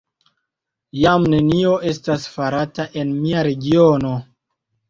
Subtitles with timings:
[0.99, 4.19] Jam nenio estas farata en mia regiono!